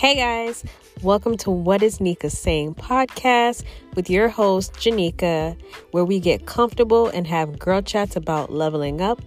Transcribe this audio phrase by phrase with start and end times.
[0.00, 0.64] Hey guys,
[1.02, 5.54] welcome to What is Nika Saying podcast with your host, Janika,
[5.90, 9.20] where we get comfortable and have girl chats about leveling up,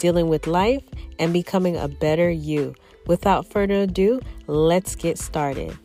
[0.00, 0.82] dealing with life,
[1.20, 2.74] and becoming a better you.
[3.06, 5.78] Without further ado, let's get started.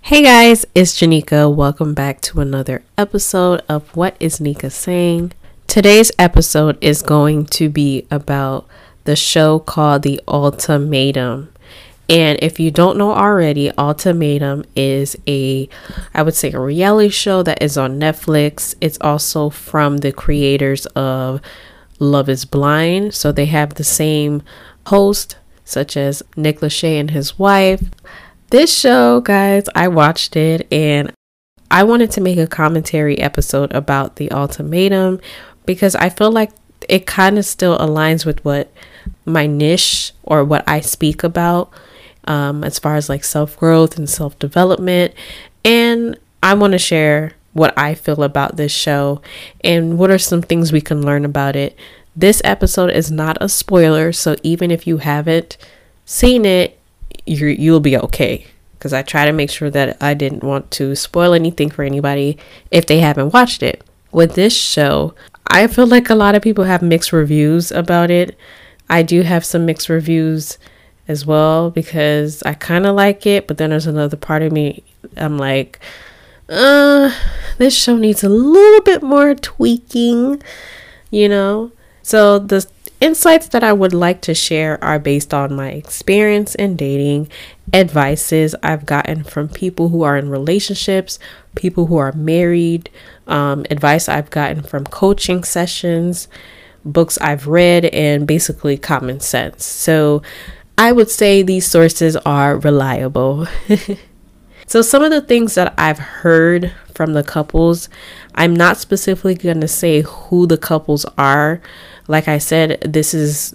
[0.00, 1.52] Hey guys, it's Janika.
[1.52, 5.32] Welcome back to another episode of What is Nika Saying.
[5.66, 8.68] Today's episode is going to be about
[9.06, 11.52] the show called The Ultimatum.
[12.08, 15.68] And if you don't know already, Ultimatum is a,
[16.14, 18.74] I would say, a reality show that is on Netflix.
[18.80, 21.40] It's also from the creators of
[21.98, 23.14] Love is Blind.
[23.14, 24.42] So they have the same
[24.86, 27.82] host, such as Nick Lachey and his wife.
[28.50, 31.12] This show, guys, I watched it and
[31.72, 35.20] I wanted to make a commentary episode about The Ultimatum
[35.64, 36.52] because I feel like
[36.88, 38.72] it kind of still aligns with what
[39.24, 41.70] my niche or what I speak about
[42.26, 45.14] um, as far as like self growth and self development.
[45.64, 49.22] And I want to share what I feel about this show
[49.64, 51.76] and what are some things we can learn about it.
[52.14, 55.56] This episode is not a spoiler, so even if you haven't
[56.04, 56.78] seen it,
[57.26, 58.46] you you'll be okay.
[58.72, 62.38] Because I try to make sure that I didn't want to spoil anything for anybody
[62.70, 63.82] if they haven't watched it.
[64.12, 65.14] With this show,
[65.48, 68.36] I feel like a lot of people have mixed reviews about it.
[68.88, 70.58] I do have some mixed reviews
[71.08, 74.82] as well because I kind of like it, but then there's another part of me
[75.16, 75.78] I'm like,
[76.48, 77.12] uh,
[77.58, 80.42] this show needs a little bit more tweaking,
[81.10, 81.72] you know?
[82.02, 82.66] So the
[83.00, 87.28] insights that I would like to share are based on my experience in dating,
[87.72, 91.18] advices I've gotten from people who are in relationships,
[91.56, 92.90] people who are married,
[93.26, 96.28] um, advice I've gotten from coaching sessions,
[96.92, 99.64] books I've read, and basically common sense.
[99.64, 100.22] So
[100.78, 103.46] I would say these sources are reliable.
[104.66, 107.88] so, some of the things that I've heard from the couples,
[108.34, 111.60] I'm not specifically going to say who the couples are.
[112.08, 113.54] Like I said, this is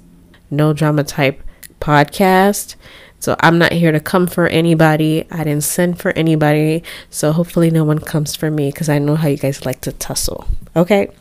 [0.50, 1.42] no drama type
[1.80, 2.76] podcast.
[3.20, 5.28] So I'm not here to come for anybody.
[5.30, 6.84] I didn't send for anybody.
[7.12, 9.92] So hopefully no one comes for me because I know how you guys like to
[9.92, 10.48] tussle.
[10.76, 11.12] Okay.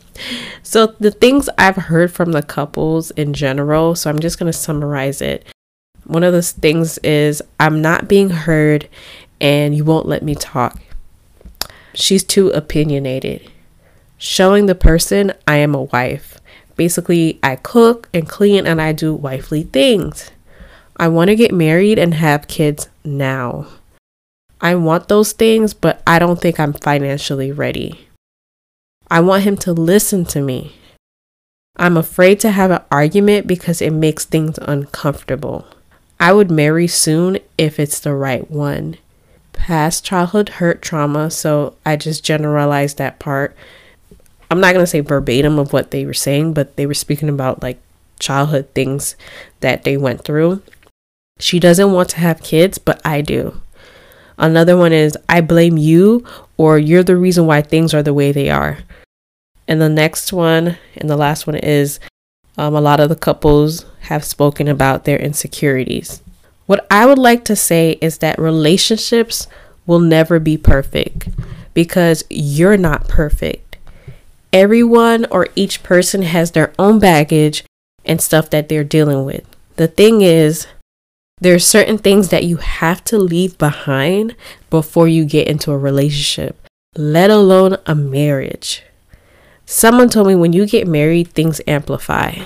[0.63, 4.57] So the things I've heard from the couples in general, so I'm just going to
[4.57, 5.45] summarize it.
[6.05, 8.89] One of those things is I'm not being heard
[9.39, 10.79] and you won't let me talk.
[11.93, 13.49] She's too opinionated.
[14.17, 16.39] Showing the person I am a wife.
[16.75, 20.31] Basically, I cook and clean and I do wifely things.
[20.97, 23.67] I want to get married and have kids now.
[24.61, 28.07] I want those things, but I don't think I'm financially ready.
[29.11, 30.77] I want him to listen to me.
[31.75, 35.67] I'm afraid to have an argument because it makes things uncomfortable.
[36.17, 38.95] I would marry soon if it's the right one.
[39.51, 43.53] Past childhood hurt trauma, so I just generalized that part.
[44.49, 47.27] I'm not going to say verbatim of what they were saying, but they were speaking
[47.27, 47.81] about like
[48.17, 49.17] childhood things
[49.59, 50.61] that they went through.
[51.37, 53.59] She doesn't want to have kids, but I do.
[54.37, 58.31] Another one is I blame you or you're the reason why things are the way
[58.31, 58.77] they are.
[59.71, 62.01] And the next one and the last one is
[62.57, 66.21] um, a lot of the couples have spoken about their insecurities.
[66.65, 69.47] What I would like to say is that relationships
[69.85, 71.29] will never be perfect
[71.73, 73.77] because you're not perfect.
[74.51, 77.63] Everyone or each person has their own baggage
[78.03, 79.45] and stuff that they're dealing with.
[79.77, 80.67] The thing is,
[81.39, 84.35] there are certain things that you have to leave behind
[84.69, 86.67] before you get into a relationship,
[86.97, 88.83] let alone a marriage.
[89.73, 92.43] Someone told me when you get married, things amplify.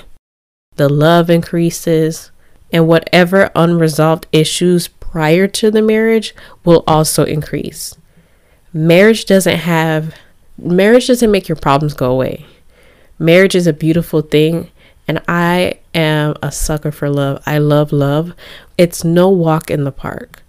[0.76, 2.30] The love increases,
[2.72, 7.96] and whatever unresolved issues prior to the marriage will also increase.
[8.72, 10.14] Marriage doesn't have,
[10.56, 12.46] marriage doesn't make your problems go away.
[13.18, 14.70] Marriage is a beautiful thing,
[15.08, 17.42] and I am a sucker for love.
[17.44, 18.34] I love love.
[18.78, 20.44] It's no walk in the park.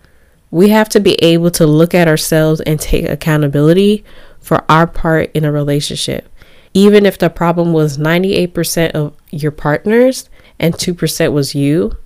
[0.51, 4.05] We have to be able to look at ourselves and take accountability
[4.39, 6.29] for our part in a relationship.
[6.73, 10.29] Even if the problem was 98% of your partners
[10.59, 11.97] and 2% was you,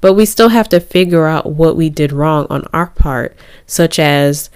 [0.00, 3.36] but we still have to figure out what we did wrong on our part,
[3.66, 4.50] such as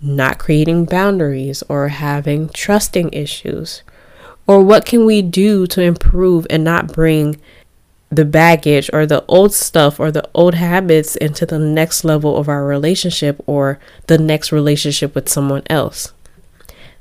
[0.00, 3.82] not creating boundaries or having trusting issues
[4.46, 7.40] or what can we do to improve and not bring
[8.10, 12.48] the baggage or the old stuff or the old habits into the next level of
[12.48, 16.12] our relationship or the next relationship with someone else.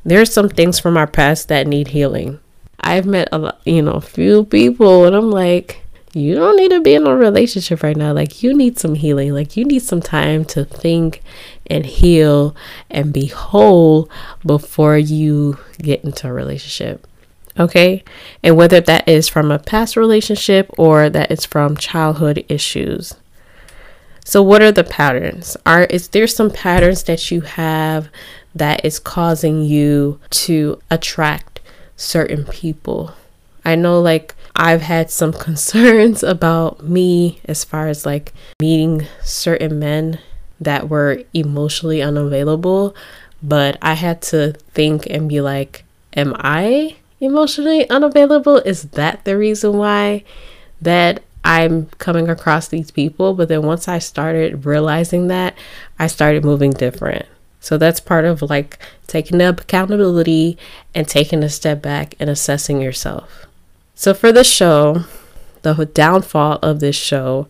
[0.03, 2.39] There are some things from our past that need healing.
[2.79, 5.81] I've met a lot, you know, few people and I'm like,
[6.13, 8.11] you don't need to be in a relationship right now.
[8.11, 9.33] Like, you need some healing.
[9.33, 11.21] Like, you need some time to think
[11.67, 12.55] and heal
[12.89, 14.09] and be whole
[14.45, 17.07] before you get into a relationship.
[17.57, 18.03] Okay.
[18.43, 23.15] And whether that is from a past relationship or that is from childhood issues.
[24.25, 25.57] So, what are the patterns?
[25.65, 28.09] Are is there some patterns that you have
[28.55, 31.59] that is causing you to attract
[31.95, 33.13] certain people?
[33.63, 39.79] I know, like, I've had some concerns about me as far as like meeting certain
[39.79, 40.19] men
[40.59, 42.95] that were emotionally unavailable,
[43.41, 45.83] but I had to think and be like,
[46.13, 48.57] am I emotionally unavailable?
[48.57, 50.23] Is that the reason why
[50.81, 53.33] that I'm coming across these people?
[53.33, 55.55] But then once I started realizing that,
[55.97, 57.25] I started moving different.
[57.61, 60.57] So that's part of like taking up accountability
[60.93, 63.45] and taking a step back and assessing yourself.
[63.93, 65.05] So for the show,
[65.61, 67.47] the downfall of this show,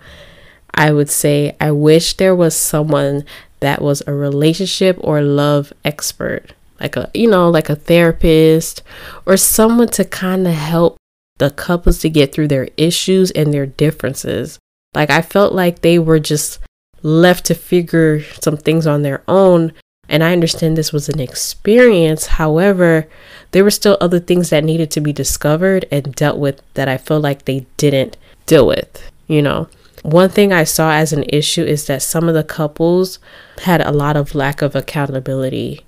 [0.75, 3.23] I would say I wish there was someone
[3.61, 8.83] that was a relationship or love expert, like a you know, like a therapist
[9.25, 10.97] or someone to kind of help
[11.37, 14.59] the couples to get through their issues and their differences.
[14.93, 16.59] Like I felt like they were just
[17.01, 19.73] left to figure some things on their own
[20.11, 22.27] and I understand this was an experience.
[22.27, 23.07] However,
[23.51, 26.97] there were still other things that needed to be discovered and dealt with that I
[26.97, 29.69] feel like they didn't deal with, you know.
[30.03, 33.19] One thing I saw as an issue is that some of the couples
[33.61, 35.85] had a lot of lack of accountability.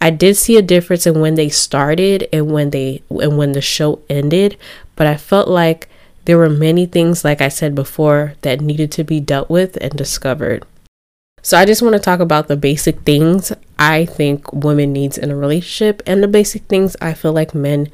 [0.00, 3.60] I did see a difference in when they started and when they and when the
[3.60, 4.56] show ended,
[4.96, 5.88] but I felt like
[6.24, 9.92] there were many things like I said before that needed to be dealt with and
[9.92, 10.64] discovered.
[11.42, 15.30] So I just want to talk about the basic things I think women needs in
[15.30, 17.90] a relationship and the basic things I feel like men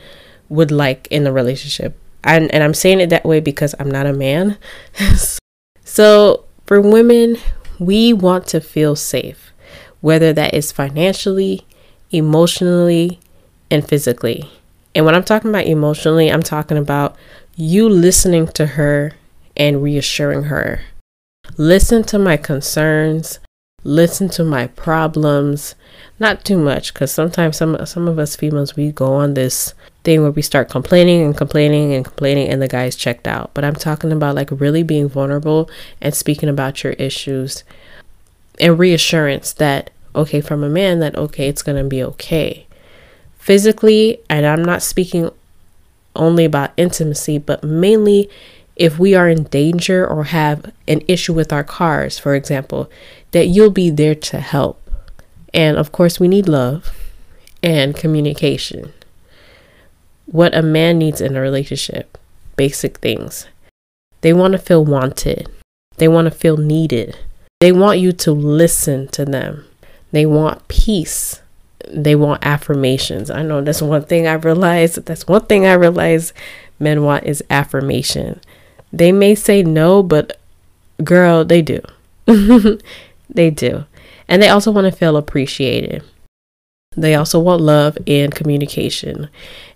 [0.48, 1.98] would like in a relationship.
[2.22, 4.56] And and I'm saying it that way because I'm not a man.
[5.84, 7.36] so for women,
[7.78, 9.52] we want to feel safe,
[10.00, 11.66] whether that is financially,
[12.10, 13.20] emotionally,
[13.70, 14.50] and physically.
[14.94, 17.16] And when I'm talking about emotionally, I'm talking about
[17.56, 19.12] you listening to her
[19.56, 20.80] and reassuring her
[21.56, 23.38] listen to my concerns,
[23.82, 25.74] listen to my problems.
[26.18, 29.74] Not too much, because sometimes some some of us females we go on this
[30.04, 33.50] thing where we start complaining and complaining and complaining, and the guy's checked out.
[33.52, 35.68] But I'm talking about like really being vulnerable
[36.00, 37.64] and speaking about your issues
[38.60, 42.66] and reassurance that okay from a man that okay it's gonna be okay
[43.38, 45.30] physically, and I'm not speaking
[46.16, 48.30] only about intimacy, but mainly
[48.76, 52.90] if we are in danger or have an issue with our cars, for example,
[53.30, 54.80] that you'll be there to help.
[55.52, 56.92] And of course, we need love
[57.62, 58.92] and communication.
[60.26, 62.18] What a man needs in a relationship
[62.56, 63.46] basic things.
[64.20, 65.48] They want to feel wanted,
[65.96, 67.16] they want to feel needed,
[67.60, 69.64] they want you to listen to them,
[70.12, 71.40] they want peace.
[71.86, 73.30] They want affirmations.
[73.30, 75.04] I know that's one thing I realized.
[75.04, 76.32] That's one thing I realized
[76.78, 78.40] men want is affirmation.
[78.96, 80.38] They may say no, but
[81.02, 81.80] girl, they do.
[83.28, 83.84] they do.
[84.28, 86.04] And they also want to feel appreciated.
[86.96, 89.28] They also want love and communication.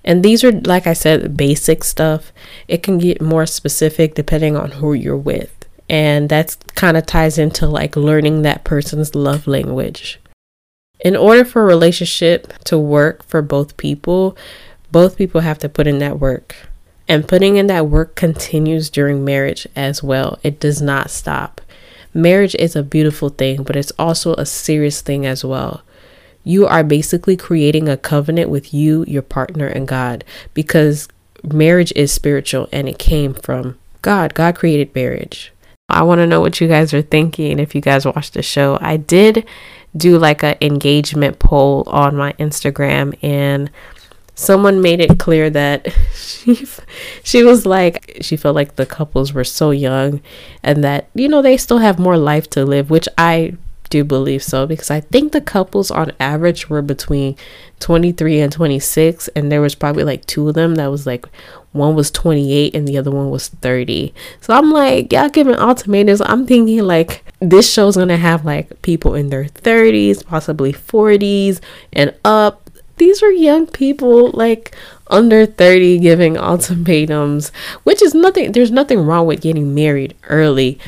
[0.05, 2.33] And these are, like I said, basic stuff.
[2.69, 5.53] It can get more specific depending on who you're with.
[5.89, 10.21] And that's kind of ties into like learning that person's love language.
[11.01, 14.37] In order for a relationship to work for both people,
[14.93, 16.55] both people have to put in that work.
[17.09, 20.39] And putting in that work continues during marriage as well.
[20.43, 21.61] It does not stop.
[22.13, 25.83] Marriage is a beautiful thing, but it's also a serious thing as well.
[26.45, 30.25] You are basically creating a covenant with you, your partner, and God
[30.55, 31.09] because
[31.43, 34.35] marriage is spiritual and it came from God.
[34.35, 35.53] God created marriage.
[35.89, 38.79] I want to know what you guys are thinking if you guys watched the show.
[38.81, 39.47] I did
[39.97, 43.71] do like an engagement poll on my Instagram and
[44.39, 46.65] someone made it clear that she
[47.25, 50.21] she was like she felt like the couples were so young
[50.63, 53.57] and that you know they still have more life to live which I
[53.91, 57.37] do believe so because I think the couples on average were between
[57.81, 61.27] 23 and 26 and there was probably like two of them that was like
[61.73, 66.21] one was 28 and the other one was 30 so i'm like y'all giving ultimatums.
[66.21, 71.61] I'm thinking like this show's gonna have like people in their 30s possibly 40s
[71.93, 72.68] and up
[72.99, 74.75] these are young people like
[75.09, 77.51] under 30 giving ultimatums,
[77.85, 80.79] which is nothing, there's nothing wrong with getting married early,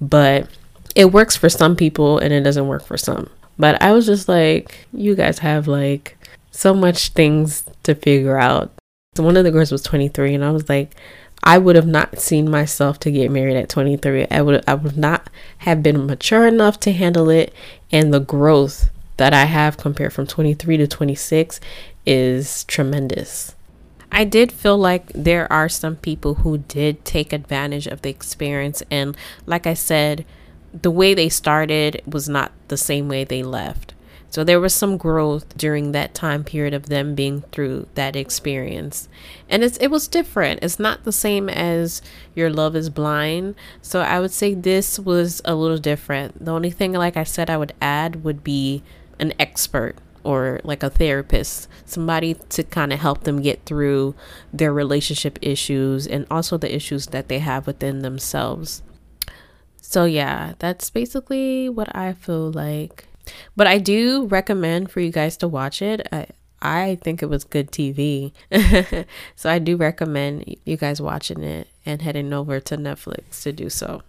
[0.00, 0.48] but
[0.94, 3.30] it works for some people and it doesn't work for some.
[3.58, 6.16] But I was just like, you guys have like
[6.50, 8.72] so much things to figure out.
[9.14, 10.94] So one of the girls was 23, and I was like,
[11.42, 14.26] I would have not seen myself to get married at 23.
[14.30, 17.52] I would I would not have been mature enough to handle it
[17.90, 21.60] and the growth that I have compared from 23 to 26
[22.06, 23.54] is tremendous.
[24.10, 28.82] I did feel like there are some people who did take advantage of the experience
[28.90, 30.24] and like I said,
[30.72, 33.94] the way they started was not the same way they left.
[34.30, 39.08] So there was some growth during that time period of them being through that experience.
[39.48, 40.60] And it's it was different.
[40.62, 42.02] It's not the same as
[42.34, 43.54] Your Love is Blind.
[43.80, 46.44] So I would say this was a little different.
[46.44, 48.82] The only thing like I said I would add would be
[49.18, 54.14] an expert or like a therapist, somebody to kind of help them get through
[54.52, 58.82] their relationship issues and also the issues that they have within themselves.
[59.80, 63.08] So, yeah, that's basically what I feel like
[63.56, 66.06] but I do recommend for you guys to watch it.
[66.12, 66.26] I,
[66.60, 68.32] I think it was good TV.
[69.36, 73.70] so I do recommend you guys watching it and heading over to Netflix to do
[73.70, 74.02] so.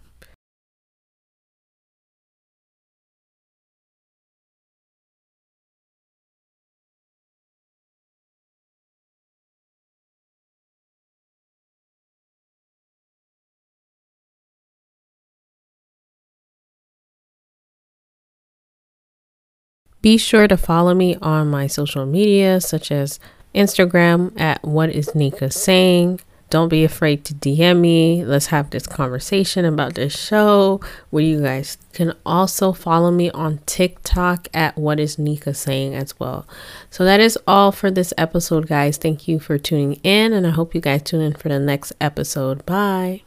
[20.02, 23.20] Be sure to follow me on my social media, such as
[23.54, 26.22] Instagram at What Is Nika Saying.
[26.50, 28.26] Don't be afraid to DM me.
[28.26, 30.82] Let's have this conversation about this show.
[31.12, 36.20] Where you guys can also follow me on TikTok at What Is Nika Saying as
[36.20, 36.48] well.
[36.90, 38.98] So that is all for this episode, guys.
[38.98, 41.94] Thank you for tuning in, and I hope you guys tune in for the next
[42.02, 42.66] episode.
[42.66, 43.22] Bye.